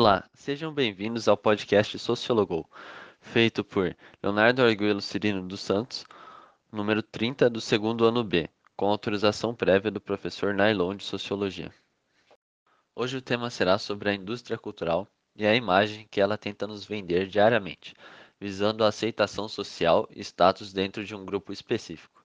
[0.00, 2.64] Olá, sejam bem-vindos ao podcast Sociologou,
[3.20, 6.04] feito por Leonardo Arguello Cirino dos Santos,
[6.70, 11.74] número 30 do segundo ano B, com autorização prévia do professor Nailon de Sociologia.
[12.94, 16.84] Hoje o tema será sobre a indústria cultural e a imagem que ela tenta nos
[16.84, 17.92] vender diariamente,
[18.38, 22.24] visando a aceitação social e status dentro de um grupo específico.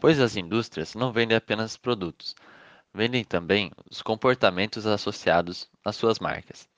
[0.00, 2.34] Pois as indústrias não vendem apenas produtos,
[2.94, 6.68] vendem também os comportamentos associados às suas marcas.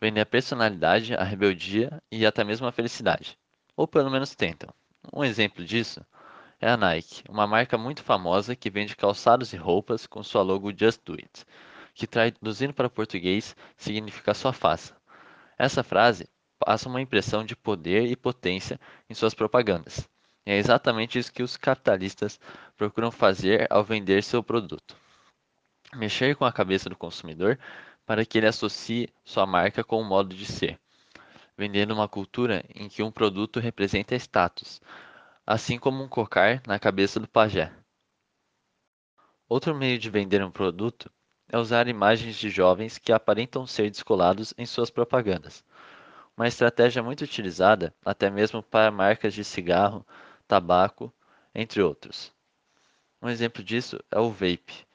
[0.00, 3.38] Vendem a personalidade, a rebeldia e até mesmo a felicidade,
[3.76, 4.70] ou pelo menos tentam.
[5.12, 6.04] Um exemplo disso
[6.60, 10.72] é a Nike, uma marca muito famosa que vende calçados e roupas com sua logo
[10.76, 11.44] Just Do It,
[11.94, 14.96] que traduzindo para português significa só faça.
[15.58, 20.08] Essa frase passa uma impressão de poder e potência em suas propagandas.
[20.46, 22.38] E é exatamente isso que os capitalistas
[22.76, 24.96] procuram fazer ao vender seu produto.
[25.96, 27.58] Mexer com a cabeça do consumidor
[28.04, 30.78] para que ele associe sua marca com o modo de ser,
[31.56, 34.78] vendendo uma cultura em que um produto representa status,
[35.46, 37.72] assim como um cocar na cabeça do pajé.
[39.48, 41.10] Outro meio de vender um produto
[41.48, 45.64] é usar imagens de jovens que aparentam ser descolados em suas propagandas.
[46.36, 50.06] Uma estratégia muito utilizada até mesmo para marcas de cigarro,
[50.46, 51.10] tabaco,
[51.54, 52.30] entre outros.
[53.22, 54.86] Um exemplo disso é o vape,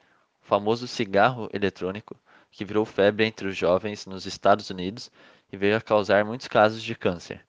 [0.42, 2.16] o famoso cigarro eletrônico
[2.50, 5.10] que virou febre entre os jovens nos Estados Unidos
[5.50, 7.46] e veio a causar muitos casos de câncer,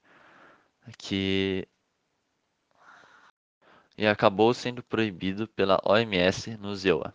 [0.98, 1.68] que
[3.98, 7.14] e acabou sendo proibido pela OMS no ZEUA.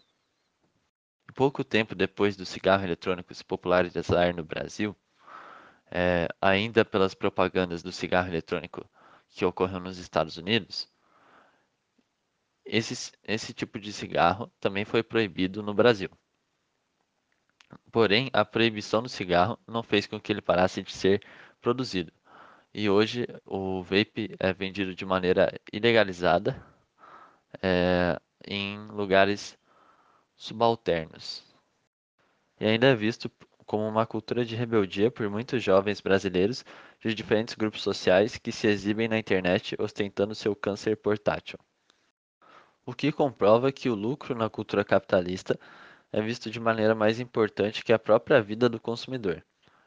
[1.34, 4.96] Pouco tempo depois do cigarro eletrônico se popularizar no Brasil,
[5.90, 8.88] é, ainda pelas propagandas do cigarro eletrônico
[9.28, 10.88] que ocorreu nos Estados Unidos,
[12.68, 16.10] esse, esse tipo de cigarro também foi proibido no Brasil.
[17.90, 21.22] Porém, a proibição do cigarro não fez com que ele parasse de ser
[21.60, 22.12] produzido.
[22.72, 26.62] E hoje o vape é vendido de maneira ilegalizada
[27.62, 29.58] é, em lugares
[30.36, 31.44] subalternos.
[32.60, 33.30] E ainda é visto
[33.66, 36.64] como uma cultura de rebeldia por muitos jovens brasileiros
[37.00, 41.58] de diferentes grupos sociais que se exibem na internet ostentando seu câncer portátil.
[42.88, 45.60] O que comprova que o lucro na cultura capitalista
[46.10, 49.44] é visto de maneira mais importante que a própria vida do consumidor,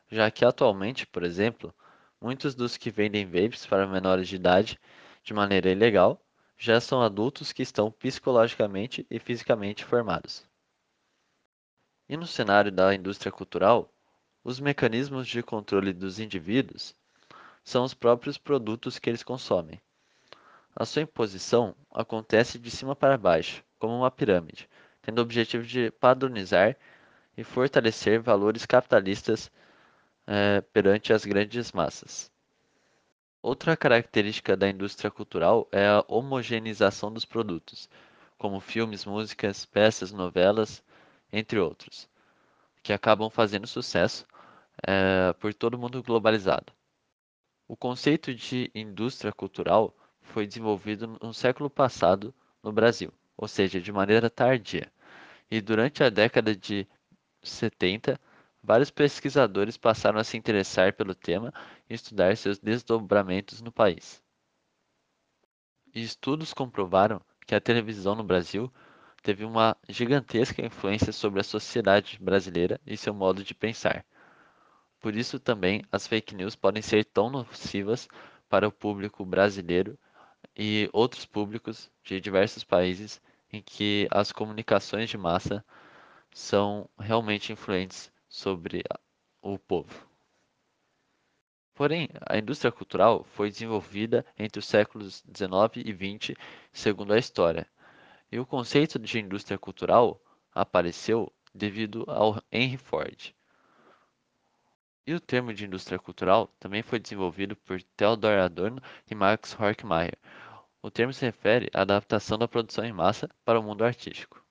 [0.08, 1.74] já que atualmente, por exemplo,
[2.22, 4.80] muitos dos que vendem vapes para menores de idade
[5.24, 6.24] de maneira ilegal
[6.56, 10.48] já são adultos que estão psicologicamente e fisicamente formados.
[12.08, 13.92] E no cenário da indústria cultural,
[14.44, 16.96] os mecanismos de controle dos indivíduos
[17.64, 19.82] são os próprios produtos que eles consomem.
[20.76, 24.70] A sua imposição acontece de cima para baixo, como uma pirâmide,
[25.02, 26.78] tendo o objetivo de padronizar
[27.36, 29.52] e fortalecer valores capitalistas
[30.28, 32.32] eh, perante as grandes massas.
[33.42, 37.90] Outra característica da indústria cultural é a homogeneização dos produtos,
[38.38, 40.84] como filmes, músicas, peças, novelas,
[41.34, 42.08] entre outros,
[42.84, 44.26] que acabam fazendo sucesso
[44.88, 46.72] é, por todo mundo globalizado.
[47.68, 52.34] O conceito de indústria cultural foi desenvolvido no século passado
[52.64, 54.92] no Brasil, ou seja, de maneira tardia,
[55.50, 56.88] e durante a década de
[57.44, 58.20] 70
[58.64, 61.52] Vários pesquisadores passaram a se interessar pelo tema
[61.90, 64.22] e estudar seus desdobramentos no país.
[65.94, 68.72] E estudos comprovaram que a televisão no Brasil
[69.24, 74.06] teve uma gigantesca influência sobre a sociedade brasileira e seu modo de pensar.
[75.00, 78.08] Por isso também as fake news podem ser tão nocivas
[78.48, 79.98] para o público brasileiro
[80.56, 85.64] e outros públicos de diversos países em que as comunicações de massa
[86.34, 88.84] são realmente influentes sobre
[89.42, 90.08] o povo.
[91.74, 96.36] Porém, a indústria cultural foi desenvolvida entre os séculos 19 e 20,
[96.72, 97.68] segundo a história,
[98.32, 100.22] e o conceito de indústria cultural
[100.54, 103.34] apareceu devido ao Henry Ford.
[105.06, 110.18] E o termo de indústria cultural também foi desenvolvido por Theodor Adorno e Max Horkheimer.
[110.84, 114.44] O termo se refere à adaptação da produção em massa para o mundo artístico.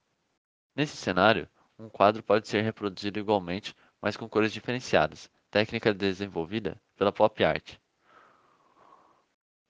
[0.73, 7.11] Nesse cenário, um quadro pode ser reproduzido igualmente, mas com cores diferenciadas, técnica desenvolvida pela
[7.11, 7.77] pop art.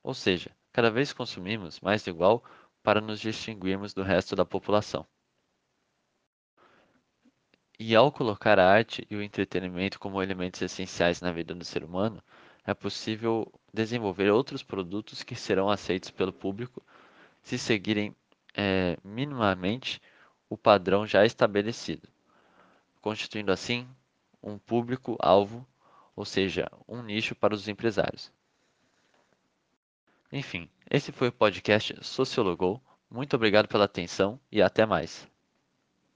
[0.04, 2.44] Ou seja, cada vez consumimos mais igual
[2.84, 5.08] para nos distinguirmos do resto da população.
[7.80, 11.84] E ao colocar a arte e o entretenimento como elementos essenciais na vida do ser
[11.84, 12.24] humano,
[12.63, 16.84] é possível desenvolver outros produtos que serão aceitos pelo público
[17.42, 18.16] se seguirem
[18.54, 20.02] é, minimamente
[20.50, 22.08] o padrão já estabelecido,
[23.02, 23.88] constituindo assim
[24.44, 25.66] um público-alvo,
[26.16, 28.32] ou seja, um nicho para os empresários.
[30.32, 32.82] Enfim, esse foi o podcast Sociologou.
[33.10, 35.28] Muito obrigado pela atenção e até mais.